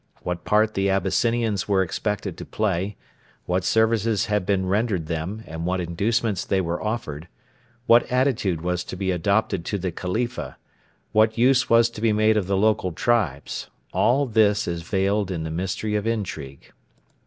What 0.23 0.45
part 0.45 0.73
the 0.73 0.89
Abyssinians 0.89 1.67
were 1.67 1.83
expected 1.83 2.35
to 2.39 2.43
play, 2.43 2.95
what 3.45 3.63
services 3.63 4.25
had 4.25 4.47
been 4.47 4.65
rendered 4.65 5.05
them 5.05 5.43
and 5.45 5.63
what 5.63 5.79
inducements 5.79 6.43
they 6.43 6.59
were 6.59 6.81
offered, 6.81 7.27
what 7.85 8.11
attitude 8.11 8.61
was 8.61 8.83
to 8.85 8.95
be 8.95 9.11
adopted 9.11 9.63
to 9.65 9.77
the 9.77 9.91
Khalifa, 9.91 10.57
what 11.11 11.37
use 11.37 11.69
was 11.69 11.87
to 11.91 12.01
be 12.01 12.13
made 12.13 12.35
of 12.35 12.47
the 12.47 12.57
local 12.57 12.91
tribes: 12.91 13.69
all 13.93 14.25
this 14.25 14.67
is 14.67 14.81
veiled 14.81 15.29
in 15.29 15.43
the 15.43 15.51
mystery 15.51 15.93
of 15.93 16.07
intrigue. 16.07 16.71